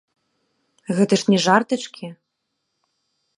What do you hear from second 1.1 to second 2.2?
ж не жартачкі!